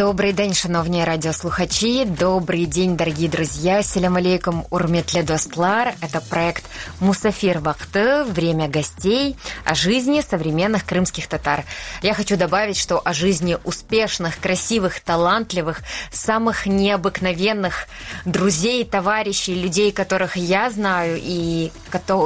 [0.00, 2.04] Добрий день, шановні радиослухачи.
[2.04, 3.82] Добрый день, дорогие друзья.
[3.82, 5.92] Селям алейкум, урметле достлар.
[6.00, 6.64] Это проект
[7.00, 11.64] Мусафир Вахты «Время гостей» о жизни современных крымских татар.
[12.02, 17.86] Я хочу добавить, что о жизни успешных, красивых, талантливых, самых необыкновенных
[18.24, 21.70] друзей, товарищей, людей, которых я знаю и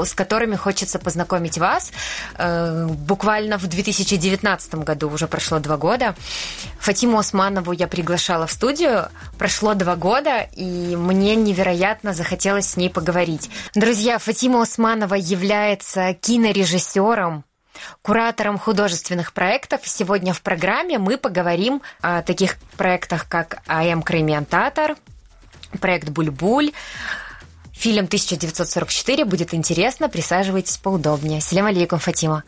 [0.04, 1.90] с которыми хочется познакомить вас.
[2.38, 6.14] Э, буквально в 2019 году, уже прошло два года,
[6.78, 7.18] Фатиму
[7.64, 9.08] Османову я приглашала в студию.
[9.38, 13.50] Прошло два года, и мне невероятно захотелось с ней поговорить.
[13.74, 17.44] Друзья, Фатима Османова является кинорежиссером,
[18.02, 19.80] куратором художественных проектов.
[19.84, 24.96] Сегодня в программе мы поговорим о таких проектах, как АМ Кремиантатор,
[25.80, 26.72] проект «Бульбуль»,
[27.72, 30.08] Фильм 1944 будет интересно.
[30.08, 31.40] Присаживайтесь поудобнее.
[31.40, 32.44] Селям алейкум, Фатима.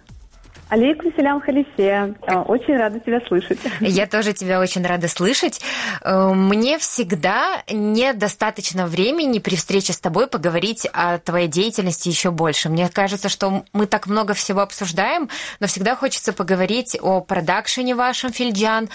[0.68, 2.16] Алейкум селям халифе.
[2.26, 3.60] А, очень рада тебя слышать.
[3.80, 5.60] Я тоже тебя очень рада слышать.
[6.02, 12.68] Э, мне всегда недостаточно времени при встрече с тобой поговорить о твоей деятельности еще больше.
[12.68, 15.28] Мне кажется, что мы так много всего обсуждаем,
[15.60, 18.88] но всегда хочется поговорить о продакшене вашем, Фильджан,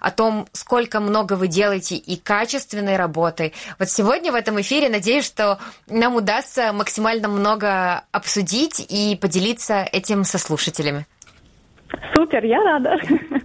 [0.00, 3.52] о том, сколько много вы делаете и качественной работы.
[3.78, 5.58] Вот сегодня в этом эфире надеюсь, что
[5.88, 11.04] нам удастся максимально много обсудить и поделиться этим со слушателями.
[12.14, 12.98] Супер, я рада.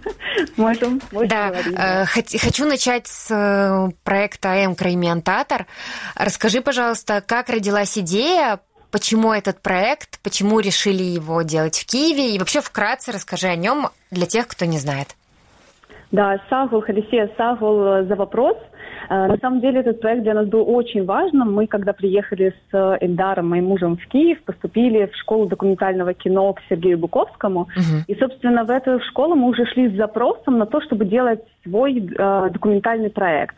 [0.56, 1.78] Можем, можем да, говорить.
[1.78, 2.04] Э,
[2.38, 5.66] хочу начать с э, проекта АМ Краймиантатор.
[6.16, 12.38] Расскажи, пожалуйста, как родилась идея, почему этот проект, почему решили его делать в Киеве, и
[12.38, 15.16] вообще вкратце расскажи о нем для тех, кто не знает.
[16.12, 18.56] Да, Сагул, Халисея Сагул э, за вопрос.
[19.08, 21.52] Э, на самом деле этот проект для нас был очень важным.
[21.52, 26.60] Мы, когда приехали с Эльдаром, моим мужем, в Киев, поступили в школу документального кино к
[26.68, 27.68] Сергею Буковскому.
[27.76, 28.04] Uh-huh.
[28.06, 31.98] И, собственно, в эту школу мы уже шли с запросом на то, чтобы делать свой
[31.98, 33.56] э, документальный проект.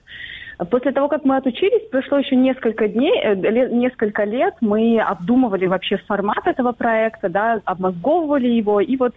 [0.71, 3.35] После того, как мы отучились, прошло еще несколько дней, э,
[3.69, 9.15] несколько лет, мы обдумывали вообще формат этого проекта, да, обмозговывали его, и вот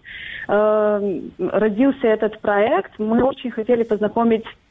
[0.50, 3.00] э, родился этот проект.
[3.00, 4.69] Мы очень хотели познакомить Э,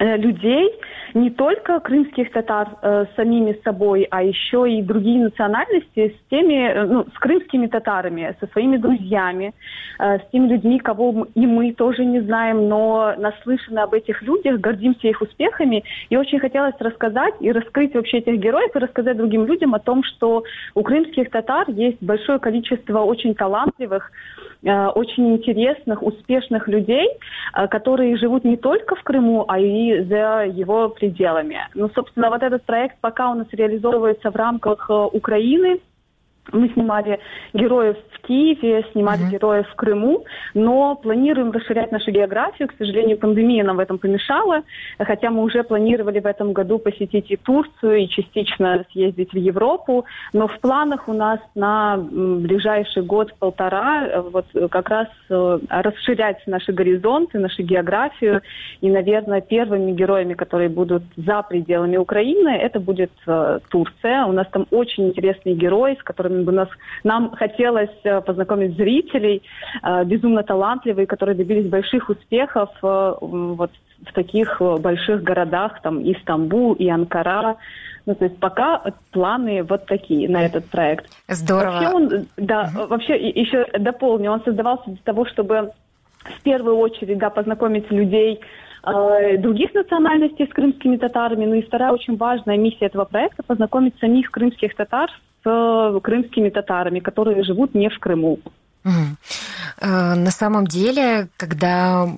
[0.00, 0.70] людей,
[1.14, 6.84] не только крымских татар э, самими собой, а еще и другие национальности с теми, э,
[6.84, 9.54] ну, с крымскими татарами, со своими друзьями,
[9.98, 14.60] э, с теми людьми, кого и мы тоже не знаем, но наслышаны об этих людях,
[14.60, 19.46] гордимся их успехами, и очень хотелось рассказать и раскрыть вообще этих героев и рассказать другим
[19.46, 20.44] людям о том, что
[20.74, 27.08] у крымских татар есть большое количество очень талантливых, э, очень интересных, успешных людей,
[27.54, 31.58] э, которые живут не только в Крыму, а и и за его пределами.
[31.74, 35.80] Ну, собственно, вот этот проект пока у нас реализовывается в рамках э, Украины,
[36.52, 37.18] мы снимали
[37.52, 39.30] героев в Киеве, снимали uh-huh.
[39.30, 42.68] героев в Крыму, но планируем расширять нашу географию.
[42.68, 44.62] К сожалению, пандемия нам в этом помешала,
[44.98, 50.04] хотя мы уже планировали в этом году посетить и Турцию, и частично съездить в Европу.
[50.32, 56.72] Но в планах у нас на ближайший год-полтора э, вот как раз э, расширять наши
[56.72, 58.42] горизонты, нашу географию.
[58.80, 64.24] И, наверное, первыми героями, которые будут за пределами Украины, это будет э, Турция.
[64.24, 66.68] У нас там очень интересные герои, с которыми бы нас,
[67.04, 69.42] нам хотелось э, познакомить зрителей,
[69.82, 73.70] э, безумно талантливые, которые добились больших успехов э, вот
[74.06, 77.56] в таких больших городах, там и Стамбул, и Анкара.
[78.06, 78.82] Ну, то есть пока
[79.12, 81.10] планы вот такие на этот проект.
[81.28, 81.72] Здорово.
[81.72, 82.86] Вообще он, да, угу.
[82.88, 85.72] вообще еще дополню, он создавался для того, чтобы
[86.22, 88.40] в первую очередь, да, познакомить людей
[89.38, 91.44] других национальностей с крымскими татарами.
[91.44, 95.10] Ну и вторая очень важная миссия этого проекта– познакомить самих крымских татар
[95.44, 98.38] с крымскими татарами, которые живут не в Крыму.
[98.84, 102.08] Э, на самом деле, когда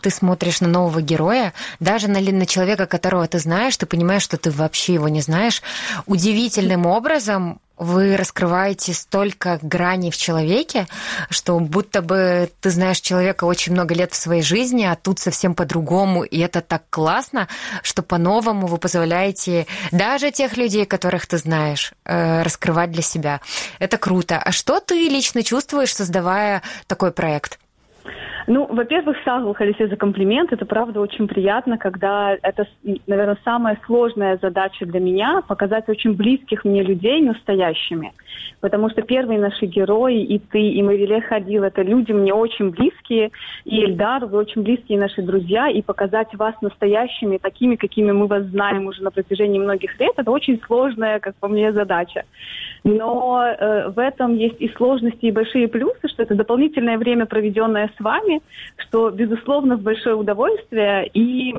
[0.00, 4.36] ты смотришь на нового героя, даже на, на человека, которого ты знаешь, ты понимаешь, что
[4.36, 5.62] ты вообще его не знаешь,
[6.06, 10.86] удивительным образом вы раскрываете столько граней в человеке,
[11.30, 15.54] что будто бы ты знаешь человека очень много лет в своей жизни, а тут совсем
[15.54, 17.48] по-другому, и это так классно,
[17.82, 23.40] что по-новому вы позволяете даже тех людей, которых ты знаешь, э, раскрывать для себя.
[23.78, 24.38] Это круто.
[24.38, 27.58] А что ты лично чувствуешь, создавая такой проект?
[28.46, 30.52] Ну, во-первых, Сагл Халисе за комплимент.
[30.52, 32.66] Это правда очень приятно, когда это,
[33.06, 38.12] наверное, самая сложная задача для меня показать очень близких мне людей настоящими.
[38.60, 43.30] Потому что первые наши герои, и ты, и Мариле Ходил, это люди мне очень близкие,
[43.64, 48.44] и Эльдар, вы очень близкие наши друзья, и показать вас настоящими, такими, какими мы вас
[48.44, 52.24] знаем уже на протяжении многих лет, это очень сложная, как по мне, задача.
[52.84, 57.90] Но э, в этом есть и сложности, и большие плюсы, что это дополнительное время, проведенное
[57.96, 58.42] с вами, героями,
[58.76, 61.08] что, безусловно, в большое удовольствие.
[61.14, 61.54] И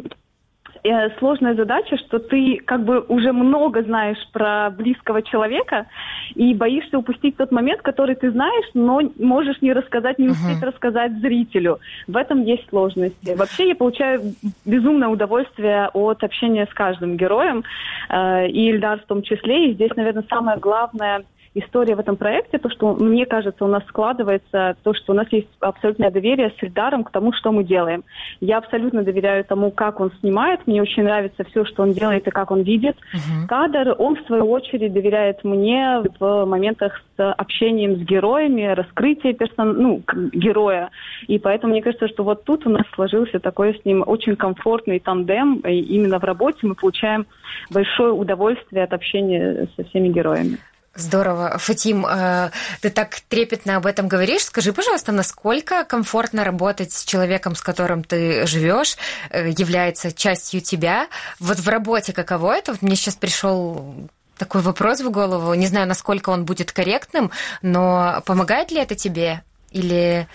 [0.82, 5.88] Э, сложная задача, что ты как бы уже много знаешь про близкого человека
[6.36, 10.68] и боишься упустить тот момент, который ты знаешь, но можешь не рассказать, не успеть uh-huh.
[10.68, 11.80] рассказать зрителю.
[12.08, 13.36] В этом есть сложности.
[13.36, 14.22] Вообще я получаю
[14.64, 17.66] безумное удовольствие от общения с каждым героем,
[18.08, 19.72] э, и Ильдар в том числе.
[19.72, 21.24] И здесь, наверное, самое главное–
[21.56, 25.28] история в этом проекте, то, что, мне кажется, у нас складывается, то, что у нас
[25.32, 28.04] есть абсолютное доверие с Ильдаром к тому, что мы делаем.
[28.40, 30.66] Я абсолютно доверяю тому, как он снимает.
[30.68, 33.48] Мне очень нравится все, что он делает и как он видит uh-huh.
[33.48, 33.96] кадр.
[33.98, 39.82] Он, в свою очередь, доверяет мне в моментах с общением с героями, раскрытие персон...
[39.82, 40.04] ну,
[40.34, 40.90] героя.
[41.28, 45.00] И поэтому мне кажется, что вот тут у нас сложился такой с ним очень комфортный
[45.00, 45.56] тандем.
[45.60, 47.26] И именно в работе мы получаем
[47.72, 50.58] большое удовольствие от общения со всеми героями.
[51.00, 51.58] Здорово.
[51.58, 52.52] Фатим, э,
[52.82, 54.44] ты так трепетно об этом говоришь.
[54.44, 58.98] Скажи, пожалуйста, насколько комфортно работать с человеком, с которым ты живешь,
[59.30, 61.08] э, является частью тебя?
[61.40, 62.74] Вот в работе каково это?
[62.74, 65.54] Вот мне сейчас пришел такой вопрос в голову.
[65.54, 67.32] Не знаю, насколько он будет корректным,
[67.62, 70.28] но помогает ли это тебе или,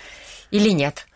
[0.51, 1.07] или нет?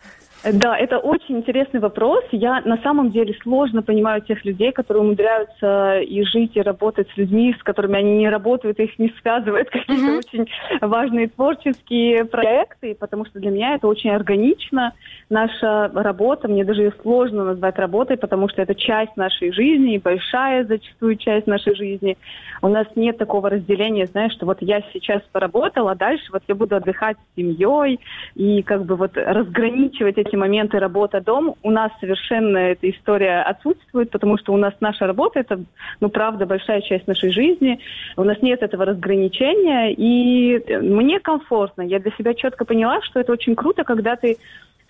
[0.43, 2.23] Да, это очень интересный вопрос.
[2.31, 7.17] Я на самом деле сложно понимаю тех людей, которые умудряются и жить, и работать с
[7.17, 10.17] людьми, с которыми они не работают, их не связывают какие-то mm-hmm.
[10.17, 10.47] очень
[10.81, 14.93] важные творческие проекты, потому что для меня это очень органично.
[15.29, 19.99] Наша работа, мне даже ее сложно назвать работой, потому что это часть нашей жизни, и
[19.99, 22.17] большая зачастую часть нашей жизни.
[22.61, 26.55] У нас нет такого разделения, знаешь, что вот я сейчас поработала, а дальше вот я
[26.55, 27.99] буду отдыхать с семьей,
[28.35, 31.55] и как бы вот разграничивать эти эти моменты работа-дом.
[31.63, 35.59] У нас совершенно эта история отсутствует, потому что у нас наша работа– это,
[35.99, 37.79] ну, правда, большая часть нашей жизни.
[38.15, 41.81] У нас нет этого разграничения, и мне комфортно.
[41.81, 44.37] Я для себя четко поняла, что это очень круто, когда ты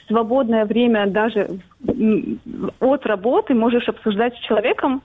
[0.07, 1.47] свободное время даже
[2.80, 5.01] от работы можешь обсуждать с человеком,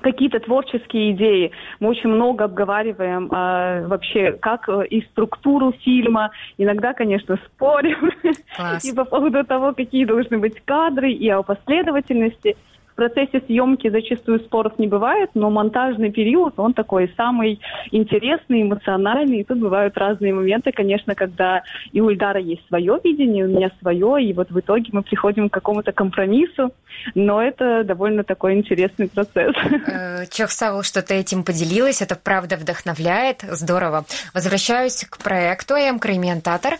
[0.00, 1.50] какие-то творческие идеи.
[1.80, 6.30] Мы очень много обговариваем а, вообще, как э, и структуру фильма.
[6.58, 8.10] Иногда, конечно, спорим
[8.82, 12.56] и по поводу того, какие должны быть кадры, и о последовательности.
[12.94, 17.60] В процессе съемки зачастую споров не бывает, но монтажный период, он такой самый
[17.90, 19.40] интересный, эмоциональный.
[19.40, 23.72] И тут бывают разные моменты, конечно, когда и у Ильдара есть свое видение, у меня
[23.80, 26.72] свое, и вот в итоге мы приходим к какому-то компромиссу,
[27.16, 29.54] но это довольно такой интересный процесс.
[29.86, 34.04] Э, Чехсавл, что ты этим поделилась, это правда вдохновляет, здорово.
[34.32, 36.74] Возвращаюсь к проекту «Я комментатор».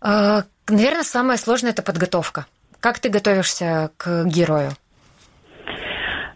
[0.00, 2.46] Э, наверное, самое сложное– это подготовка.
[2.80, 4.70] Как ты готовишься к герою?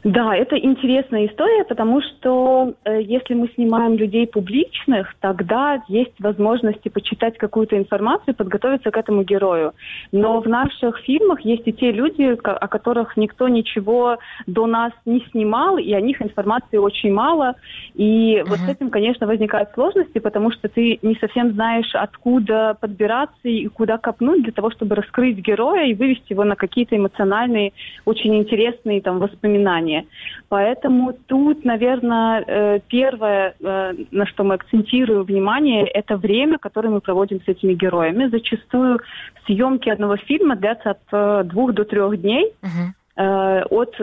[0.03, 6.89] Да, это интересная история, потому что э, если мы снимаем людей публичных, тогда есть возможности
[6.89, 9.75] почитать какую-то информацию, подготовиться к этому герою.
[10.11, 14.17] Но в наших фильмах есть и те люди, о которых никто ничего
[14.47, 17.57] до нас не снимал, и о них информации очень мало.
[17.95, 18.49] И uh-huh.
[18.49, 23.67] вот с этим, конечно, возникают сложности, потому что ты не совсем знаешь, откуда подбираться и
[23.67, 27.73] куда копнуть для того, чтобы раскрыть героя и вывести его на какие-то эмоциональные,
[28.07, 30.07] очень интересные там воспоминания внимание.
[30.49, 37.01] Поэтому тут, наверное, э, первое, э, на что мы акцентируем внимание, это время, которое мы
[37.01, 38.31] проводим с этими героями.
[38.31, 39.01] Зачастую
[39.47, 42.53] съемки одного фильма длятся от э, двух до трех дней.
[42.63, 43.97] Uh-huh от,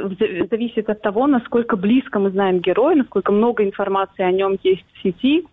[0.52, 5.02] зависит от того, насколько близко мы знаем героя, насколько много информации о нем есть в
[5.02, 5.44] сети.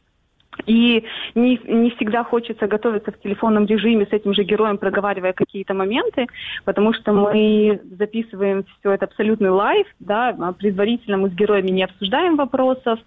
[0.67, 5.75] И не, не всегда хочется готовиться в телефонном режиме с этим же героем, проговаривая какие-то
[5.75, 6.27] моменты,
[6.65, 11.85] потому что мы записываем все это абсолютный live, да, а предварительно мы с героями не
[11.85, 12.99] обсуждаем вопросов,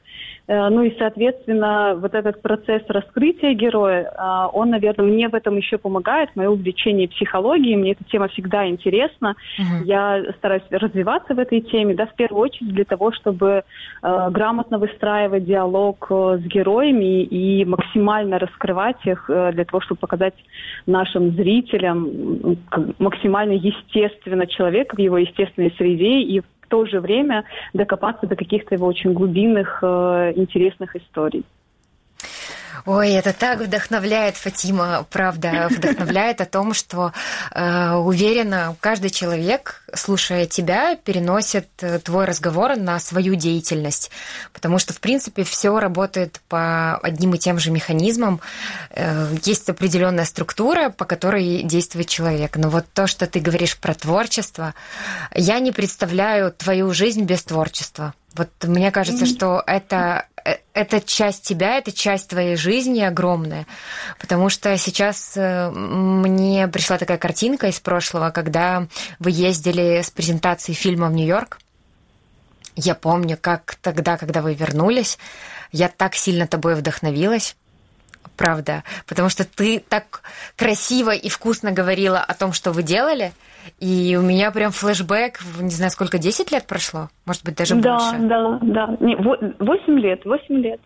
[0.48, 5.78] ну и, соответственно, вот этот процесс раскрытия героя, а, он, наверное, мне в этом еще
[5.78, 9.36] помогает, мое увлечение психологией, мне эта тема всегда интересна.
[9.60, 9.84] Uh-huh.
[9.84, 13.64] Я стараюсь развиваться в этой теме, да, в первую очередь для того, чтобы
[14.04, 20.36] э, грамотно выстраивать диалог э, с героями и максимально раскрывать их для того, чтобы показать
[20.86, 22.58] нашим зрителям
[23.00, 27.44] максимально естественно человека в его естественной среде и в то же время
[27.74, 31.44] докопаться до каких-то его очень глубинных, э, интересных историй.
[32.88, 37.12] Ой, это так вдохновляет, Фатима, правда, вдохновляет о том, что
[37.54, 44.10] э, уверена, каждый человек, слушая тебя, переносит э, твой разговор на свою деятельность,
[44.54, 48.40] потому что, в принципе, все работает по одним и тем же механизмам.
[48.92, 52.56] Э, есть определенная структура, по которой действует человек.
[52.56, 54.74] Но вот то, что ты говоришь про творчество,
[55.36, 61.44] я не представляю твою жизнь без творчества Вот мне кажется, что это э, это часть
[61.44, 63.66] тебя, это часть твоей жизни огромная.
[64.20, 68.88] Потому что сейчас э, мне пришла такая картинка из прошлого, когда
[69.20, 71.60] вы ездили с презентацией фильма в Нью-Йорк.
[72.76, 75.18] Я помню, как тогда, когда вы вернулись,
[75.72, 77.56] я так сильно тобой вдохновилась
[78.36, 80.22] правда, потому что ты так
[80.56, 83.32] красиво и вкусно говорила о том, что вы делали,
[83.80, 87.10] и у меня прям флешбэк, не знаю, сколько, 10 лет прошло?
[87.26, 88.28] Может быть, даже да, больше?
[88.28, 89.56] Да, да, да.
[89.60, 90.80] 8 лет, 8 лет.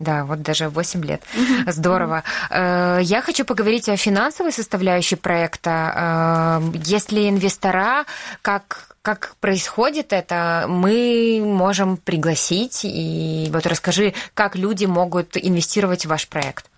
[0.00, 1.22] Да, вот даже 8 лет.
[1.34, 1.70] Угу.
[1.72, 2.24] Здорово.
[2.50, 6.60] Э, я хочу поговорить о финансовой составляющей проекта.
[6.62, 8.06] Э, есть ли инвестора,
[8.40, 12.80] как, как происходит это, мы можем пригласить.
[12.84, 16.69] И вот расскажи, как люди могут инвестировать в ваш проект.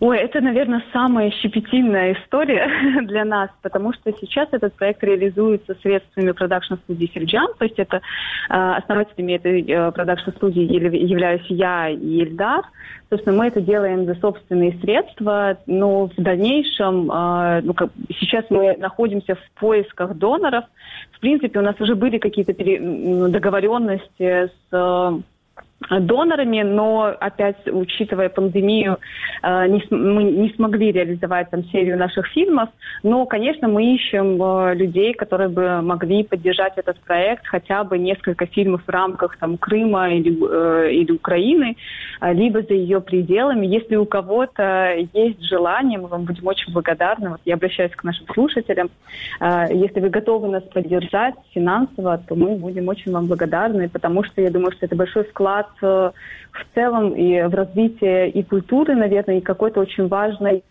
[0.00, 2.68] Ой, это, наверное, самая щепетильная история
[3.02, 8.00] для нас, потому что сейчас этот проект реализуется средствами продакшн-студии Сельджан, то есть это э,
[8.50, 12.64] основателями этой э, продакшн-студии являюсь я и Ильдар.
[13.10, 17.90] Собственно, мы это делаем за собственные средства, но в дальнейшем, э, ну, как,
[18.20, 20.64] сейчас мы находимся в поисках доноров.
[21.10, 25.22] В принципе, у нас уже были какие-то договоренности с...
[25.90, 28.98] Донорами, но опять, учитывая пандемию,
[29.42, 32.68] э, мы не смогли реализовать там серию наших фильмов,
[33.02, 38.46] но, конечно, мы ищем э, людей, которые бы могли поддержать этот проект, хотя бы несколько
[38.46, 41.76] фильмов в рамках там Крыма или, э, или Украины,
[42.20, 43.66] либо за ее пределами.
[43.66, 47.30] Если у кого-то есть желание, мы вам будем очень благодарны.
[47.30, 48.90] Вот я обращаюсь к нашим слушателям.
[49.40, 54.50] Если вы готовы нас поддержать финансово, то мы будем очень вам благодарны, потому что я
[54.50, 59.80] думаю, что это большой вклад в целом и в развитие и культуры, наверное, и какой-то
[59.80, 60.62] очень важной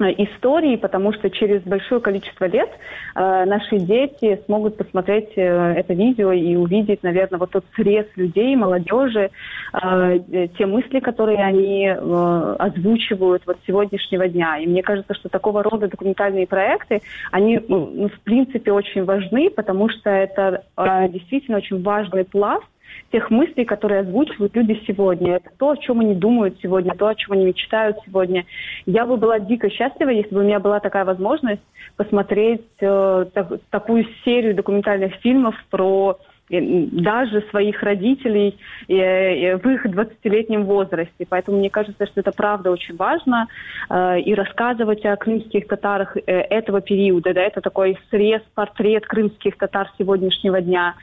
[0.00, 2.70] э, истории, потому что через большое количество лет
[3.14, 8.56] э, наши дети смогут посмотреть э, это видео и увидеть, наверное, вот тот срез людей,
[8.56, 9.30] молодежи,
[9.74, 14.58] э, те мысли, которые они э, озвучивают вот сегодняшнего дня.
[14.58, 19.88] И мне кажется, что такого рода документальные проекты, они, ну, в принципе, очень важны, потому
[19.88, 22.64] что это э, действительно очень важный пласт
[23.12, 25.36] тех мыслей, которые озвучивают люди сегодня.
[25.36, 28.46] Это то, о чем они думают сегодня, то, о чем они мечтают сегодня.
[28.86, 31.62] Я бы была дико счастлива, если бы у меня была такая возможность
[31.96, 36.18] посмотреть э, так, такую серию документальных фильмов про
[36.50, 41.26] э, даже своих родителей э, э, в их 20-летнем возрасте.
[41.28, 43.46] Поэтому мне кажется, что это правда очень важно.
[43.90, 50.62] И рассказывать о крымских татарах этого периода, да, это такой срез, портрет крымских татар сегодняшнего
[50.62, 50.94] дня.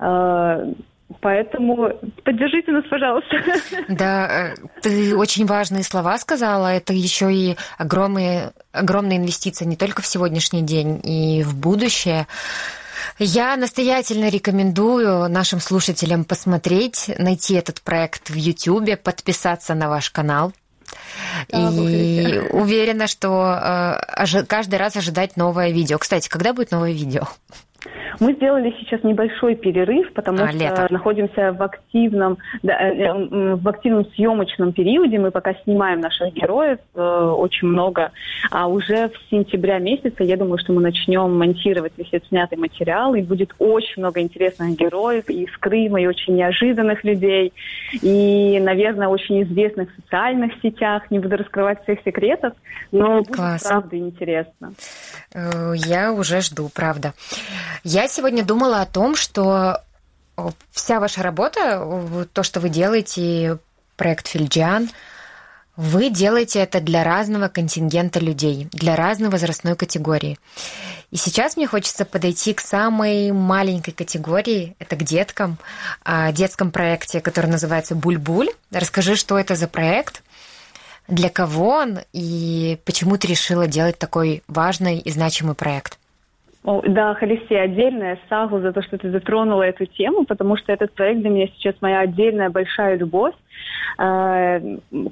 [0.00, 0.74] Uh-huh.
[1.20, 1.90] Поэтому
[2.24, 3.36] поддержите нас, пожалуйста.
[3.88, 6.68] Да, э, ты очень важные слова сказала.
[6.68, 12.26] Это еще и огромные, огромные инвестиции не только в сегодняшний день и в будущее.
[13.18, 20.52] Я настоятельно рекомендую нашим слушателям посмотреть, найти этот проект в YouTube, подписаться на ваш канал.
[21.48, 23.58] И уверена, что
[24.26, 25.98] э, каждый раз ожидать новое видео.
[25.98, 27.26] Кстати, когда будет новое видео?
[28.18, 30.86] Мы сделали сейчас небольшой перерыв, потому а, что лето.
[30.90, 35.18] находимся в активном, да, э, э, в активном съемочном периоде.
[35.18, 38.12] Мы пока снимаем наших героев э, очень много,
[38.50, 43.14] а уже в сентября месяце я думаю, что мы начнем монтировать весь этот снятый материал,
[43.14, 47.52] и будет очень много интересных героев и из Крыма, и очень неожиданных людей,
[48.02, 51.10] и, наверное, очень известных в социальных сетях.
[51.10, 52.52] Не буду раскрывать всех секретов,
[52.92, 53.62] но Класс.
[53.62, 54.72] будет правда интересно.
[55.34, 57.14] Я уже жду, правда.
[57.84, 59.82] Я сегодня думала о том, что
[60.70, 63.58] вся ваша работа, то, что вы делаете,
[63.96, 64.90] проект Фильджиан,
[65.76, 70.38] вы делаете это для разного контингента людей, для разной возрастной категории.
[71.10, 75.58] И сейчас мне хочется подойти к самой маленькой категории, это к деткам,
[76.02, 78.50] о детском проекте, который называется «Буль-буль».
[78.70, 80.22] Расскажи, что это за проект,
[81.08, 85.98] для кого он и почему ты решила делать такой важный и значимый проект.
[86.62, 91.20] Да, Халиси, отдельная сагу за то, что ты затронула эту тему, потому что этот проект
[91.20, 93.34] для меня сейчас моя отдельная большая любовь.
[93.98, 94.60] Э,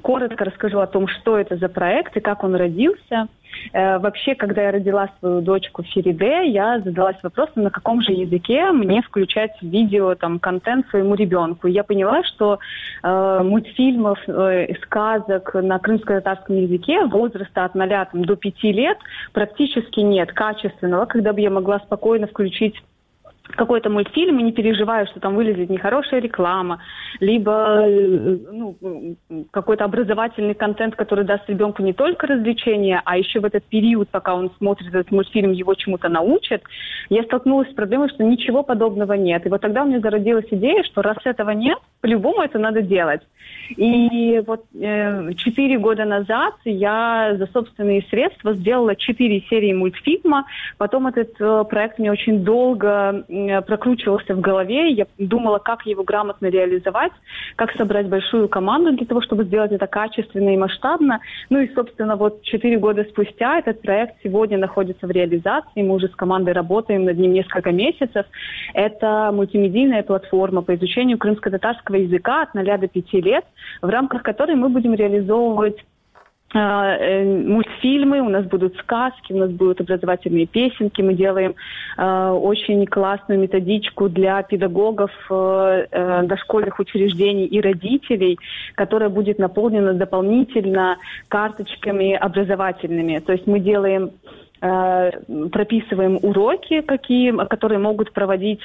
[0.03, 3.27] коротко расскажу о том, что это за проект и как он родился.
[3.73, 8.71] Э, вообще, когда я родила свою дочку Фериде, я задалась вопросом, на каком же языке
[8.71, 11.67] мне включать видео, там, контент своему ребенку.
[11.67, 12.59] И я поняла, что
[13.03, 18.97] э, мультфильмов, э, сказок на крымско-татарском языке возраста от 0 там, до 5 лет
[19.33, 22.75] практически нет качественного, когда бы я могла спокойно включить
[23.55, 26.81] какой-то мультфильм и не переживаю, что там вылезет нехорошая реклама,
[27.19, 28.75] либо э, ну,
[29.51, 34.35] какой-то образовательный контент, который даст ребенку не только развлечения, а еще в этот период, пока
[34.35, 36.63] он смотрит этот мультфильм, его чему-то научат,
[37.09, 39.45] я столкнулась с проблемой, что ничего подобного нет.
[39.45, 43.21] И вот тогда у меня зародилась идея, что раз этого нет, по-любому это надо делать.
[43.77, 50.45] И вот э, четыре э, года назад я за собственные средства сделала четыре серии мультфильма.
[50.77, 53.25] Потом этот э, проект мне очень долго
[53.65, 54.91] прокручивался в голове.
[54.91, 57.11] Я думала, как его грамотно реализовать,
[57.55, 61.19] как собрать большую команду для того, чтобы сделать это качественно и масштабно.
[61.49, 65.81] Ну и, собственно, вот четыре года спустя этот проект сегодня находится в реализации.
[65.81, 68.25] Мы уже с командой работаем над ним несколько месяцев.
[68.73, 73.45] Это мультимедийная платформа по изучению крымско-татарского языка от 0 до 5 лет–
[73.81, 75.83] в рамках которой мы будем реализовывать э,
[76.53, 81.01] мультфильмы, у нас будут сказки, у нас будут образовательные песенки.
[81.01, 81.55] Мы делаем
[81.97, 88.39] э, очень классную методичку для педагогов э, э, дошкольных учреждений и родителей,
[88.75, 93.19] которая будет наполнена дополнительно карточками образовательными.
[93.19, 94.11] То есть мы делаем,
[94.61, 95.11] э,
[95.51, 98.61] прописываем уроки, какие, которые могут проводить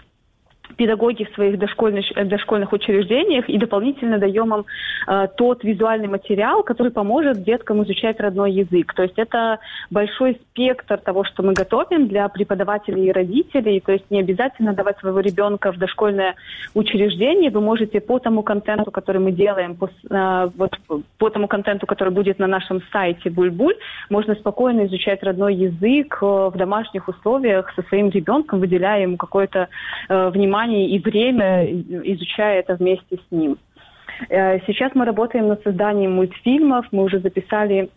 [0.77, 4.65] педагоги в своих дошкольных, э, дошкольных учреждениях и дополнительно даем им
[5.07, 8.93] э, тот визуальный материал, который поможет деткам изучать родной язык.
[8.95, 9.59] То есть это
[9.91, 13.81] большой спектр того, что мы готовим для преподавателей и родителей.
[13.81, 16.35] То есть не обязательно давать своего ребенка в дошкольное
[16.75, 17.51] учреждение.
[17.51, 20.79] Вы можете по тому контенту, который мы делаем, по, э, вот,
[21.19, 23.77] по тому контенту, который будет на нашем сайте Бульбуль,
[24.11, 29.69] можно спокойно изучать родной язык э, в домашних условиях со своим ребенком, выделяя ему какое-то
[30.09, 33.59] э, внимание внимание и время, изучая это вместе с ним.
[34.29, 36.87] Э, сейчас мы работаем над созданием мультфильмов.
[36.93, 37.91] Мы уже записали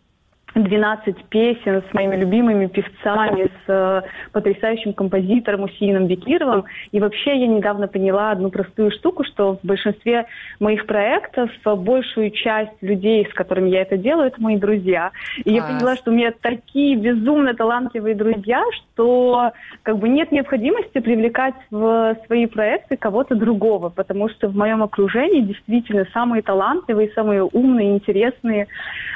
[0.55, 4.01] 12 песен с моими любимыми певцами, с э,
[4.31, 6.65] потрясающим композитором Усиином Бекировым.
[6.91, 10.25] И вообще я недавно поняла одну простую штуку, что в большинстве
[10.59, 15.11] моих проектов большую часть людей, с которыми я это делаю, это мои друзья.
[15.43, 19.51] И я поняла, что у меня такие безумно талантливые друзья, что
[19.83, 25.41] как бы нет необходимости привлекать в свои проекты кого-то другого, потому что в моем окружении
[25.41, 28.67] действительно самые талантливые, самые умные, интересные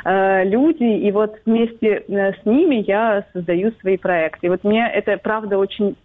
[0.06, 0.84] э, люди.
[0.84, 4.48] И вот вот вместе э, с ними я создаю свои проекты.
[4.48, 5.96] И вот мне это, правда, очень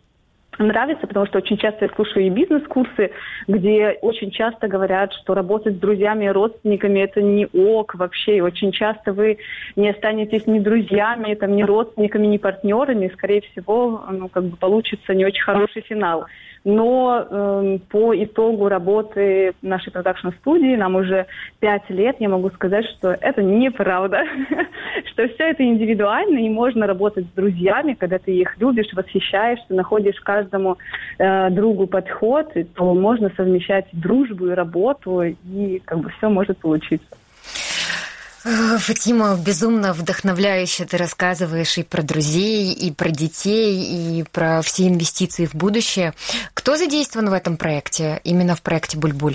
[0.59, 3.11] нравится, потому что очень часто я слушаю и бизнес-курсы,
[3.47, 8.39] где очень часто говорят, что работать с друзьями и родственниками это не ок вообще.
[8.39, 9.39] И очень часто вы
[9.75, 13.11] не останетесь ни друзьями, там, ни родственниками, ни партнерами.
[13.15, 16.27] Скорее всего, ну, как бы получится не очень хороший финал.
[16.69, 21.27] Но э, по итогу работы нашей продакшн-студии, нам уже
[21.61, 24.25] пять лет, я могу сказать, что это неправда,
[25.13, 30.19] что все это индивидуально, и можно работать с друзьями, когда ты их любишь, восхищаешься, находишь
[30.19, 30.77] каждому
[31.19, 37.07] э, другу подход, то можно совмещать дружбу и работу, и как бы все может получиться.
[38.47, 45.47] Фатима, безумно вдохновляюще ты рассказываешь и про друзей, и про детей, и про все инвестиции
[45.47, 46.13] в будущее.
[46.55, 49.35] Кто задействован в этом проекте, именно в проекте «Бульбуль»?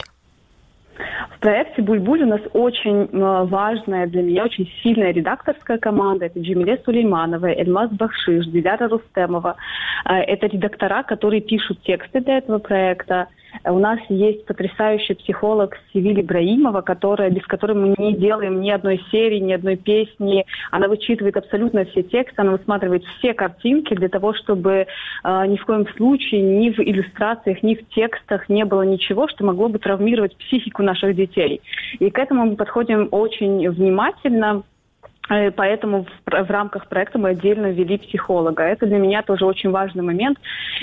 [1.36, 6.28] В проекте «Бульбуль» у нас очень э, важная для меня, очень сильная редакторская команда.
[6.28, 9.58] Это Джемиле Сулейманова, Эльмаз Бахшиш, Диляра Рустемова.
[10.06, 13.28] Э, это редактора, которые пишут тексты для этого проекта.
[13.66, 19.04] У нас есть потрясающий психолог Севиль Ибраимова, которая, без которой мы не делаем ни одной
[19.12, 20.46] серии, ни одной песни.
[20.72, 24.88] Она вычитывает абсолютно все тексты, она высматривает все картинки для того, чтобы
[25.24, 29.46] э, ни в коем случае ни в иллюстрациях, ни в текстах не было ничего, что
[29.46, 31.62] могло бы травмировать психику наших детей.
[32.00, 34.64] И к этому мы подходим очень внимательно.
[35.32, 38.63] Э, поэтому в, в рамках проекта мы отдельно ввели психолога.
[38.63, 40.38] Это для меня тоже очень важный момент,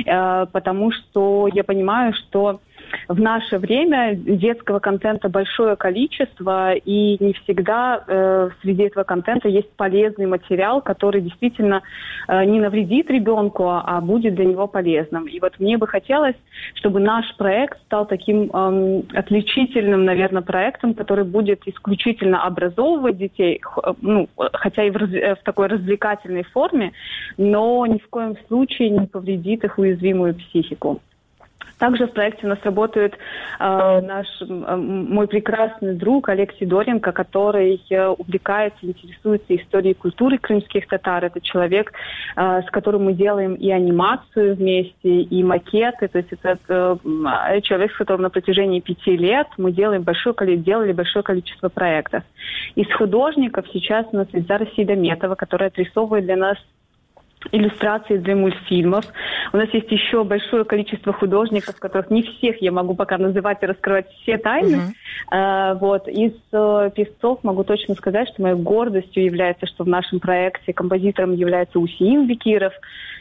[0.04, 2.60] э, потому что я понимаю, что
[3.08, 9.70] в наше время детского контента большое количество, и не всегда э, среди этого контента есть
[9.76, 11.82] полезный материал, который действительно
[12.28, 15.26] э, не навредит ребенку, а будет для него полезным.
[15.26, 16.36] И вот мне бы хотелось,
[16.74, 23.60] чтобы наш проект стал таким э, отличительным, наверное, проектом, который будет исключительно образовывать детей,
[24.00, 26.92] ну, хотя и в, раз, в такой развлекательной форме,
[27.36, 31.00] но ни в коем случае не повредит их уязвимую психику.
[31.78, 37.80] Также в проекте у нас работает э, наш э, мой прекрасный друг Олег Сидоренко, который
[37.88, 41.24] э, увлекается, интересуется историей культуры крымских татар.
[41.24, 41.92] Это человек,
[42.36, 46.08] э, с которым мы делаем и анимацию вместе, и макеты.
[46.08, 50.92] То есть это э, человек, с которым на протяжении пяти лет мы делаем большое, делали
[50.92, 52.24] большое количество проектов.
[52.74, 56.58] Из художников сейчас у нас есть Зара Сидометова, которая отрисовывает для нас
[57.52, 59.04] иллюстрации для мультфильмов.
[59.52, 63.66] У нас есть еще большое количество художников, которых не всех я могу пока называть и
[63.66, 64.76] раскрывать все тайны.
[64.76, 64.92] Uh-huh.
[65.30, 66.08] А, вот.
[66.08, 71.32] Из uh, певцов могу точно сказать, что моей гордостью является, что в нашем проекте композитором
[71.32, 72.72] является Усиин Бекиров,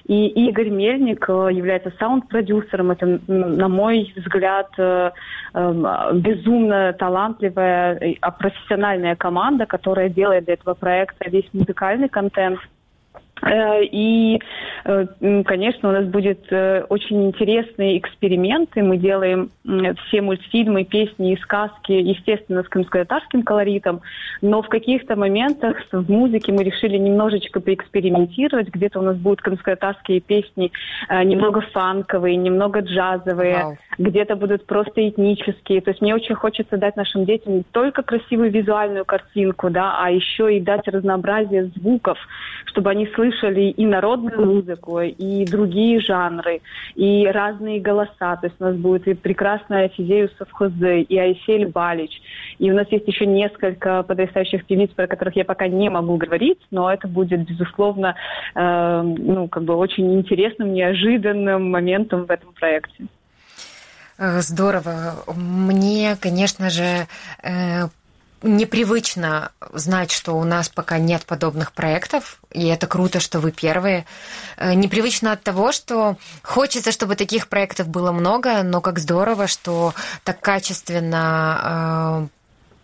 [0.06, 2.92] и Игорь Мельник uh, является саунд-продюсером.
[2.92, 5.12] Это, на мой взгляд, uh,
[6.14, 12.60] безумно талантливая, профессиональная команда, которая делает для этого проекта весь музыкальный контент.
[13.42, 14.40] Э, и,
[14.86, 15.06] э,
[15.46, 18.82] конечно, у нас будет э, очень интересные эксперименты.
[18.82, 19.52] Мы делаем
[20.08, 24.02] все мультфильмы, песни и сказки, естественно, с крымско-татарским колоритом,
[24.42, 28.70] но в каких-то моментах в музыке мы решили немножечко поэкспериментировать.
[28.70, 30.72] Где-то у нас будут крымско-татарские песни
[31.10, 33.76] немного фанковые, немного джазовые, wow.
[33.98, 35.82] Где-то будут просто этнические.
[35.82, 40.10] То есть мне очень хочется дать нашим детям не только красивую визуальную картинку, да, а
[40.12, 42.18] еще и дать разнообразие звуков,
[42.66, 46.62] чтобы они слышали и народную музыку, и другие жанры,
[46.96, 48.36] и разные голоса.
[48.38, 52.22] То есть у нас будет и прекрасная Физею Совхозе, и Айсель Балич.
[52.60, 56.60] И у нас есть еще несколько потрясающих певиц, про которых я пока не могу говорить,
[56.72, 58.16] но это будет, безусловно,
[58.56, 63.08] э, ну, как бы очень интересным, неожиданным моментом в этом проекте.
[64.18, 65.24] Э, здорово.
[65.28, 67.08] Мне, конечно же,
[67.44, 67.88] э,
[68.42, 74.06] непривычно знать, что у нас пока нет подобных проектов, и это круто, что вы первые.
[74.58, 79.94] Э, непривычно от того, что хочется, чтобы таких проектов было много, но как здорово, что
[80.24, 82.28] так качественно э,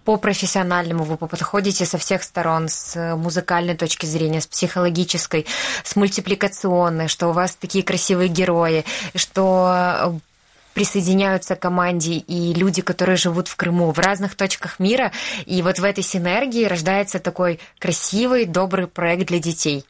[0.06, 5.46] по профессиональному вы подходите со всех сторон, с музыкальной точки зрения, с психологической,
[5.84, 10.20] с мультипликационной, что у вас такие красивые герои, что
[10.74, 15.12] присоединяются к команде и люди, которые живут в Крыму в разных точках мира.
[15.46, 19.86] И вот в этой синергии рождается такой красивый, добрый проект для детей.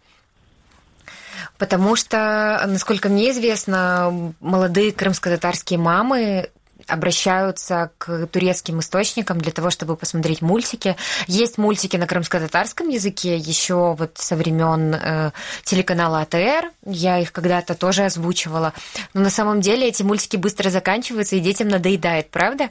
[1.57, 6.49] Потому что, насколько мне известно, молодые крымско-татарские мамы
[6.87, 10.95] обращаются к турецким источникам для того, чтобы посмотреть мультики.
[11.27, 15.31] Есть мультики на крымско-татарском языке еще вот со времен э,
[15.63, 16.71] телеканала АТР.
[16.85, 18.73] Я их когда-то тоже озвучивала.
[19.13, 22.69] Но на самом деле эти мультики быстро заканчиваются, и детям надоедает, правда?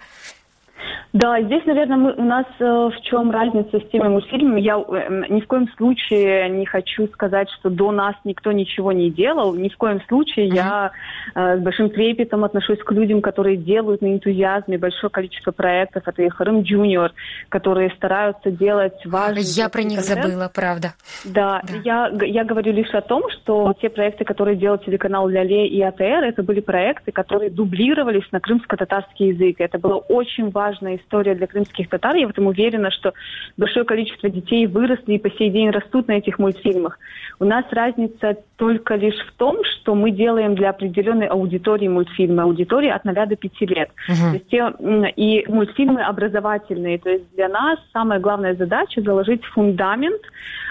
[1.12, 4.61] Да, здесь, наверное, мы, у нас э, в чем разница с теми мультфильмами.
[4.61, 9.11] Я э, ни в коем случае не хочу сказать, что до нас никто ничего не
[9.11, 9.55] делал.
[9.55, 10.55] Ни в коем случае mm-hmm.
[10.55, 10.92] я
[11.35, 16.03] э, с большим трепетом отношусь к людям, которые делают на энтузиазме большое количество проектов.
[16.07, 17.12] Это и Харым Джуниор,
[17.51, 19.45] которые стараются делать важные...
[19.45, 20.23] Я про них контент.
[20.23, 20.95] забыла, правда.
[21.27, 21.75] Да, да.
[21.85, 26.25] Я, я говорю лишь о том, что те проекты, которые делал телеканал Ляле и АТР,
[26.25, 29.57] это были проекты, которые дублировались на крымско-татарский язык.
[29.59, 32.17] Это было очень важно история для крымских татар.
[32.17, 33.13] Я в этом уверена, что
[33.57, 36.99] большое количество детей выросли и по сей день растут на этих мультфильмах.
[37.39, 42.43] У нас разница только лишь в том, что мы делаем для определенной аудитории мультфильмы.
[42.43, 43.91] Аудитории от 0 до 5 лет.
[44.09, 44.31] Uh-huh.
[44.31, 46.99] То есть те, и мультфильмы образовательные.
[46.99, 50.23] То есть для нас самая главная задача заложить фундамент,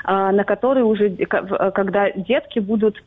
[0.04, 3.02] а, на который уже, когда детки будут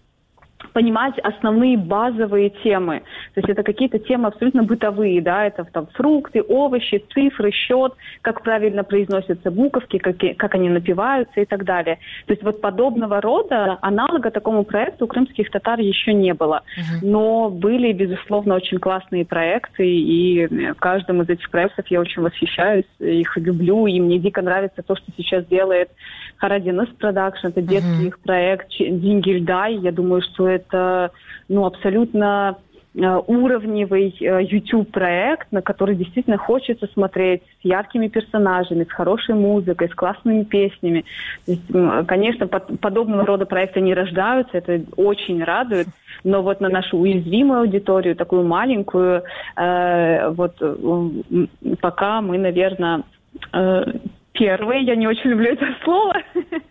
[0.73, 3.03] понимать основные базовые темы.
[3.35, 8.43] То есть это какие-то темы абсолютно бытовые, да, это там фрукты, овощи, цифры, счет, как
[8.43, 11.99] правильно произносятся буковки, как, как они напиваются и так далее.
[12.27, 16.63] То есть вот подобного рода аналога такому проекту у крымских татар еще не было.
[17.03, 22.85] Но были, безусловно, очень классные проекты, и в каждом из этих проектов я очень восхищаюсь,
[22.99, 25.91] их люблю, и мне дико нравится то, что сейчас делает
[26.39, 29.77] Qaradeñiz Production, это детский их проект Дингильдай.
[29.77, 31.11] Я думаю, что это
[31.49, 32.57] ну, абсолютно
[32.95, 39.89] э, уровневый э, YouTube-проект, на который действительно хочется смотреть с яркими персонажами, с хорошей музыкой,
[39.89, 41.05] с классными песнями.
[42.07, 45.89] Конечно, под, подобного рода проекты не рождаются, это очень радует,
[46.23, 49.23] но вот на нашу уязвимую аудиторию, такую маленькую,
[49.57, 50.57] э, вот
[51.81, 53.03] пока мы, наверное,
[53.53, 53.85] э,
[54.35, 54.83] первые.
[54.83, 56.15] Я не очень люблю это слово.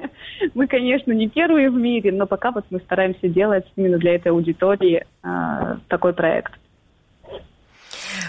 [0.53, 4.31] мы, конечно, не первые в мире, но пока вот мы стараемся делать именно для этой
[4.31, 6.53] аудитории э, такой проект.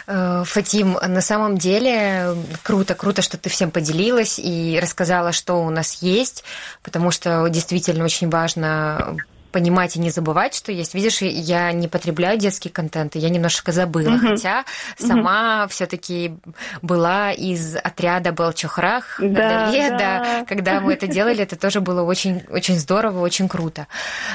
[0.07, 5.71] Э, Фатим, на самом деле круто, круто, что ты всем поделилась и рассказала, что у
[5.71, 6.45] нас есть,
[6.83, 9.17] потому что действительно очень важно
[9.55, 10.95] понимать и не забывать, что есть.
[10.95, 14.31] Видишь, я не потребляю детский контент, и я немножко забыла, угу.
[14.31, 14.65] хотя
[14.99, 15.71] сама угу.
[15.71, 16.35] все-таки
[16.83, 20.45] была из отряда Белчухрах, да, Леда, да.
[20.49, 23.87] когда мы это делали, это тоже было очень, очень здорово, очень круто.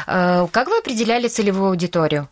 [0.08, 2.29] Э, как вы определяли целевую аудиторию?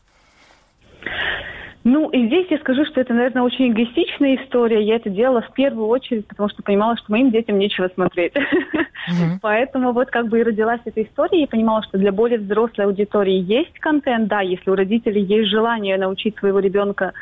[1.89, 4.83] Ну, и здесь я скажу, что это, наверное, очень эгоистичная история.
[4.83, 8.33] Я это делала в первую очередь, потому что понимала, что моим детям нечего смотреть.
[8.35, 9.37] Mm-hmm.
[9.41, 11.39] Поэтому вот как бы и родилась эта история.
[11.39, 15.97] Я понимала, что для более взрослой аудитории есть контент, да, если у родителей есть желание
[15.97, 17.13] научить своего ребенка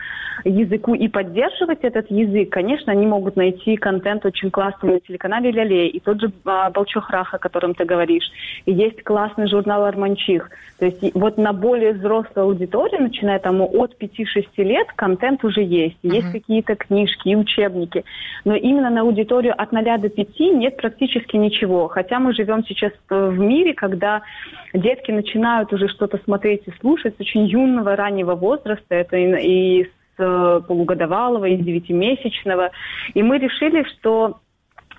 [0.44, 5.90] языку и поддерживать этот язык, конечно, они могут найти контент очень классный на телеканале Ляле,
[5.90, 8.30] и тот же а, Балчухрах, о котором ты говоришь.
[8.66, 10.50] И есть классный журнал Арманчих.
[10.80, 15.98] То есть вот на более взрослую аудиторию, начиная там от 5-6 лет, контент уже есть.
[16.04, 16.32] Есть uh-huh.
[16.32, 18.04] какие-то книжки и учебники.
[18.44, 21.88] Но именно на аудиторию от 0 до 5 нет практически ничего.
[21.88, 24.22] Хотя мы живем сейчас в мире, когда
[24.74, 28.96] детки начинают уже что-то смотреть и слушать с очень юного, раннего возраста.
[28.96, 29.90] Это и, и с
[30.20, 32.72] э, полугодовалого, и с девятимесячного.
[33.14, 34.38] И мы решили, что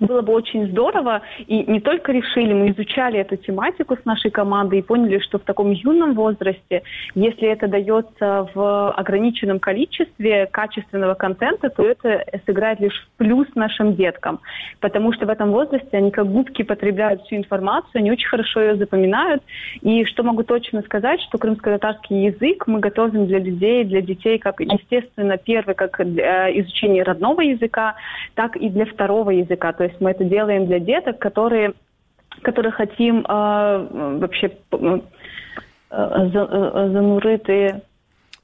[0.00, 4.80] было бы очень здорово, и не только решили, мы изучали эту тематику с нашей командой
[4.80, 6.82] и поняли, что в таком юном возрасте,
[7.14, 13.94] если это дается в ограниченном количестве качественного контента, то это сыграет лишь в плюс нашим
[13.94, 14.40] деткам,
[14.80, 18.76] потому что в этом возрасте они как губки потребляют всю информацию, они очень хорошо ее
[18.76, 19.42] запоминают,
[19.80, 24.60] и что могу точно сказать, что крымско-татарский язык мы готовим для людей, для детей, как,
[24.60, 27.94] естественно, первый, как изучение родного языка,
[28.34, 31.74] так и для второго языка, то есть мы это делаем для деток, которые,
[32.42, 35.00] которые хотим э, вообще э,
[35.90, 37.80] э,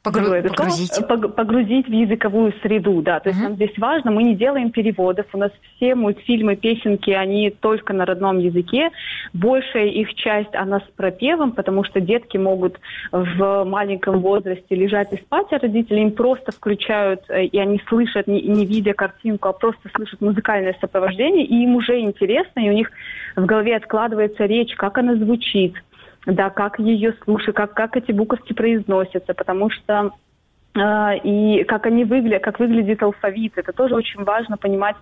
[0.03, 0.25] Погру...
[0.43, 0.99] Погрузить.
[1.07, 3.21] Погрузить в языковую среду, да.
[3.21, 3.45] То есть uh-huh.
[3.45, 5.27] нам здесь важно, мы не делаем переводов.
[5.33, 8.91] У нас все мультфильмы, песенки, они только на родном языке.
[9.33, 12.81] Большая их часть, она с пропевом, потому что детки могут
[13.13, 18.27] в маленьком возрасте лежать и спать, а родители им просто включают, э, и они слышат,
[18.27, 22.73] не, не видя картинку, а просто слышат музыкальное сопровождение, и им уже интересно, и у
[22.73, 22.91] них
[23.37, 25.75] в голове откладывается речь, как она звучит
[26.27, 30.13] да, как ее слушать, как, как эти буковки произносятся, потому что
[30.75, 33.53] и как они выглядят, как выглядит алфавит.
[33.57, 34.97] Это тоже очень важно понимать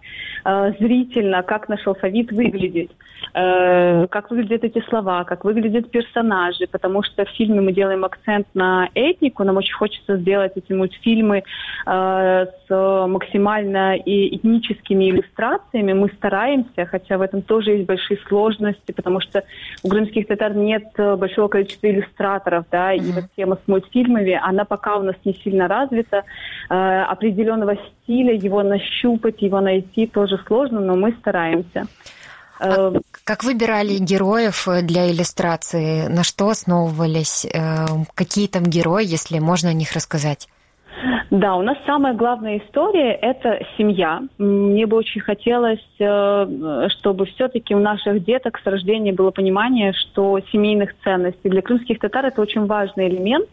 [0.44, 2.90] э, зрительно, как наш алфавит выглядит,
[3.35, 8.48] э, как выглядят эти слова, как выглядят персонажи, потому что в фильме мы делаем акцент
[8.52, 11.44] на этнику, нам очень хочется сделать эти мультфильмы
[11.87, 15.92] э, с максимально и этническими иллюстрациями.
[15.92, 19.44] Мы стараемся, хотя в этом тоже есть большие сложности, потому что
[19.85, 23.09] у крымских татар нет большого количества иллюстраторов, да, mm-hmm.
[23.09, 26.25] и вот тема с мультфильмами, она пока у нас не сильно сильно развито.
[26.68, 31.87] Э, определенного стиля, его нащупать, его найти тоже сложно, но мы стараемся.
[32.59, 36.09] А э, как выбирали героев для иллюстрации?
[36.09, 37.46] На что основывались?
[37.46, 40.49] Э, какие там герои, если можно о них рассказать?
[41.31, 44.20] Да, у нас самая главная история– это семья.
[44.38, 50.40] Мне бы очень хотелось, э, чтобы все-таки у наших деток с рождения было понимание, что
[50.53, 53.48] семейных ценностей для крымских татар это очень важный элемент.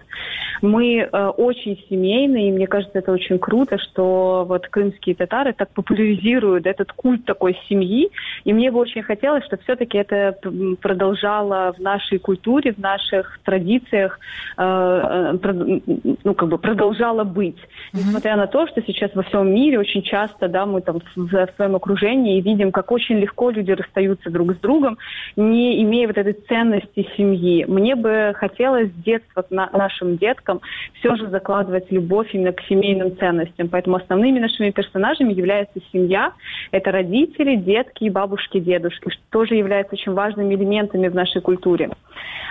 [0.62, 5.70] Мы э, очень семейные, и мне кажется, это очень круто, что вот крымские татары так
[5.70, 8.10] популяризируют этот культ такой семьи.
[8.44, 10.36] И мне бы очень хотелось, чтобы все-таки это
[10.82, 14.20] продолжало в нашей культуре, в наших традициях,
[14.58, 15.38] э,
[16.24, 17.58] ну, как бы продолжало быть.
[17.94, 21.76] Несмотря на то, что сейчас во всем мире очень часто, да, мы там в, своем
[21.76, 24.98] окружении видим, как очень легко люди расстаются друг с другом,
[25.36, 27.66] не имея вот этой ценности семьи.
[27.68, 30.62] Мне бы хотелось с детства на, нашим деткам
[31.00, 33.70] все же закладывать любовь именно к семейным ценностям.
[33.70, 36.34] Поэтому основными нашими персонажами является семья.
[36.72, 41.92] Это родители, детки, бабушки, дедушки, что тоже является очень важными элементами в нашей культуре.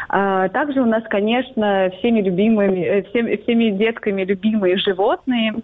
[0.09, 4.25] А, также у нас, конечно, всеми любимыми, э, всеми, всеми детками
[4.67, 5.55] любимые животные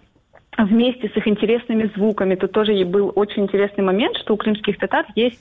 [0.55, 2.35] вместе с их интересными звуками.
[2.35, 5.39] Тут тоже был очень интересный момент, что у крымских татар есть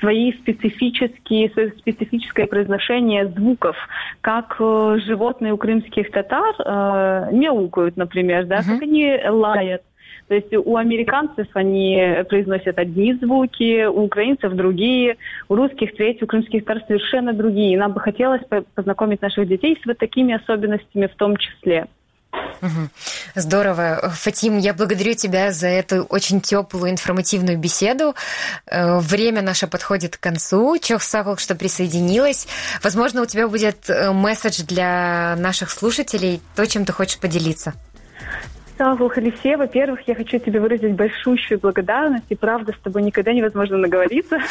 [0.00, 3.76] свои специфические, специфическое произношение звуков,
[4.20, 8.74] как э, животные у крымских татар э, мяукают, например, да, uh-huh.
[8.74, 9.82] как они лают.
[10.28, 15.16] То есть у американцев они произносят одни звуки, у украинцев другие,
[15.48, 17.72] у русских третьи, у крымских татар совершенно другие.
[17.72, 18.42] И нам бы хотелось
[18.74, 21.86] познакомить наших детей с вот такими особенностями в том числе.
[23.34, 24.10] Здорово.
[24.14, 28.14] Фатим, я благодарю тебя за эту очень теплую информативную беседу.
[28.66, 30.76] Э, время наше подходит к концу.
[30.78, 32.46] Чох Сахул, что присоединилась.
[32.82, 37.74] Возможно, у тебя будет э, месседж для наших слушателей, то, чем ты хочешь поделиться.
[38.80, 43.76] Сахул Халифе, во-первых, я хочу тебе выразить большущую благодарность, и правда, с тобой никогда невозможно
[43.76, 44.38] наговориться.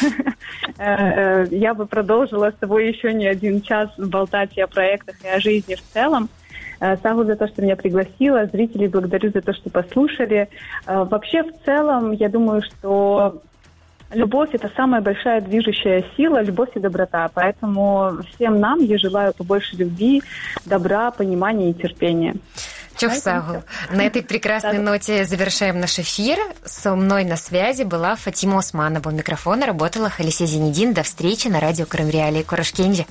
[0.78, 5.28] Э, я бы продолжила с тобой еще не один час болтать и о проектах, и
[5.28, 6.30] о жизни в целом.
[6.80, 10.48] Э, Сагу за то, что меня пригласила, зрителей благодарю за то, что послушали.
[10.86, 13.40] Э, вообще, в целом, я думаю, что
[14.12, 17.30] Любовь– это самая большая движущая сила, любовь и доброта.
[17.32, 20.20] Поэтому всем нам я желаю побольше любви,
[20.66, 22.34] добра, понимания и терпения.
[22.96, 23.62] Чувсагул.
[23.90, 26.38] На этой прекрасной ноте завершаем наш эфир.
[26.64, 29.08] Со мной на связи была Фатима Османова.
[29.08, 30.92] У микрофона работала Халисе Зенедин.
[30.92, 33.06] До встречи на радио Крым Реалии Курашкенджи.